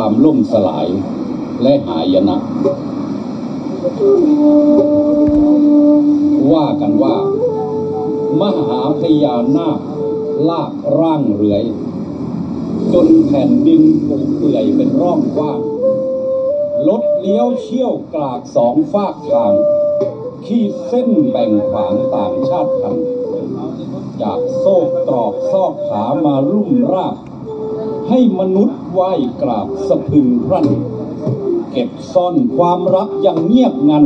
[0.00, 0.88] ความล่มสลาย
[1.62, 2.36] และหายนะ
[6.52, 7.16] ว่ากันว่า
[8.40, 9.80] มหาพญานาค
[10.48, 11.64] ลากร่างเรือย
[12.92, 15.60] จนแผ่นดินผุเปื่อยเป็นร่องกว้าง
[16.88, 19.52] รถเลี้ยวเชี่ยวกรากสองฟากทาง
[20.46, 23.06] ขีดเส้นแบ่งขวางต่างชาติพันธุ์
[24.22, 27.16] จากโซกตรอกซอกผามารุ่มราบ
[28.08, 29.12] ให้มนุษย์ ไหว้
[29.42, 30.68] กราบสะพึงพรั่น
[31.72, 34.04] เก็บซ่อนความรักอย่างเงียบงัน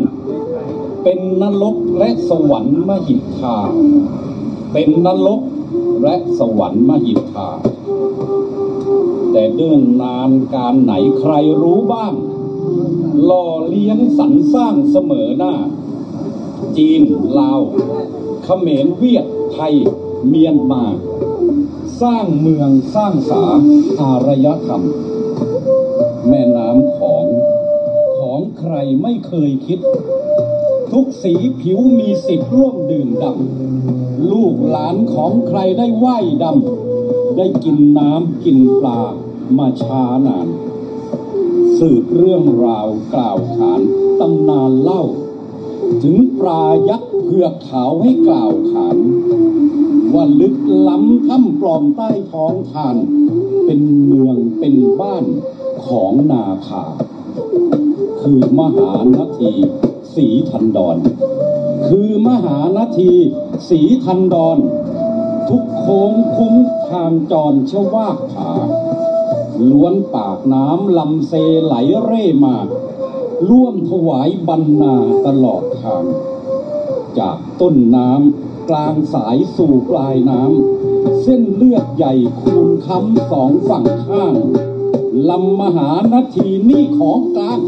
[1.03, 3.57] เป็นนรกและสวรรค์มหิทธา
[4.73, 5.41] เป็นนรก
[6.03, 7.49] และสวรรค์มหิทธา
[9.33, 12.15] แต่เดินนานการไหนใครรู้บ้าง
[13.25, 15.55] หล่อเลี้ยงสรรสร้างเสมอหน้า
[16.77, 17.03] จีน
[17.39, 17.61] ลาว
[18.45, 19.75] เขมรเวียดไทย
[20.29, 20.85] เมียนมา
[22.01, 23.45] สร้างเมืองสร้างสา
[24.01, 24.83] อารยธรรม
[26.29, 27.25] แม่น้ำของ
[28.19, 29.79] ของใครไม่เคยคิด
[30.93, 39.01] ทุกสีผิวมีสิทธิ์ร่วมดื่มดำลูกหลานของใครได้ไหว้ดำได้กินน้ำกินปลา
[39.59, 40.49] มาช้านาน
[41.79, 43.81] สืบเรื่องราวกล่าวขาน
[44.21, 45.05] ตำนานเล่า
[46.03, 48.99] ถึงปลายักษ์ เผือกขาวให้กล่าวขาน
[50.15, 50.57] ว่าลึก
[50.89, 52.97] ล้ำถ้ำปลอมใต้ท้องทาน
[53.65, 55.25] เป็นเมืองเป็นบ้าน
[55.87, 56.85] ของนาคา
[58.21, 59.53] คือมหานาที
[60.15, 60.97] สีทันดอน
[61.89, 63.13] คือมหานาที
[63.69, 64.59] สีทันดอน
[65.49, 66.55] ทุกโค้งคุ้ม
[66.91, 68.53] ทางจรเชวากผา
[69.71, 71.33] ล้วนปากน้ำลำเซ
[71.65, 72.57] ไหลเร่มา
[73.49, 74.95] ร่วมถวายบรรณา
[75.27, 76.07] ตลอดทาง
[77.19, 84.35] จากต้นน้ำกลางสายสู่ปลายน้ำเส้นเลือดใหญ่คูณค้ำสองฝั่งข้าง
[85.31, 87.61] ลำมหานาทีนี่ของกลาง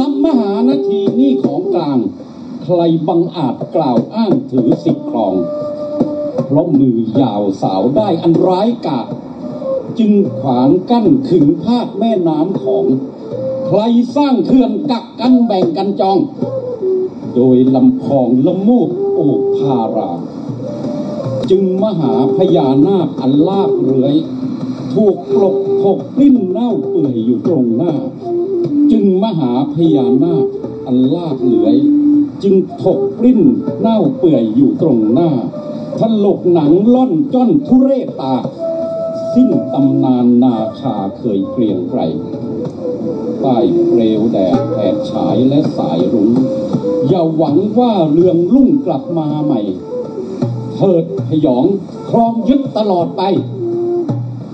[0.00, 1.98] ลำมหานาทีนี่ของกลาง
[2.64, 5.34] ใครบังอาจกล่าวอ้างถือสิทธิครอง
[6.46, 9.08] เพราะมือยาวสาวได้อันร้ายกาจ
[9.98, 12.84] จึงขวางกั้นขึงภาคแม่น้ำของ
[13.66, 13.80] ใคร
[14.16, 16.18] สร้างเขื่อนกักกันแบ่งกันจอง
[17.40, 20.10] โดยลำพองละมูกโอกพารา
[21.50, 24.14] จึงมหาพญานาคอันลากเรือย
[24.92, 27.92] ถูกปลกถกปลิ้นเน่าเปื่อยอยู่ตรงหน้า
[28.92, 30.46] จึงมหาพญานาค
[30.86, 31.76] อันลากเรือย
[32.42, 33.40] จึงถกปลิ้น
[33.80, 35.30] เน่าเปื่อยอยู่ตรงหน้า
[35.98, 38.36] ถลกหนังล่อนจ้อนทุเรศตา
[39.34, 42.00] สิ้นตำนานนาคาเคยเกรียงไกร
[43.42, 46.30] ใต้เปลวแดดแผดฉายและสายรุ้ง
[47.08, 49.60] อย่าหวังว่าเรืองรุ่งกลับมาใหม่
[50.74, 51.64] เถิดพยอง
[52.10, 53.22] ครองยึดตลอดไป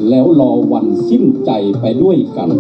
[0.09, 1.51] แล้วรอวันสิ้นใจ
[1.81, 2.51] ไปด้วยกัน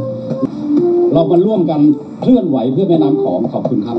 [1.12, 1.80] เรามาร่วมกัน
[2.20, 3.98] เคลื่อนไหวเพื่อแม่น้ำของขอบคุณครับ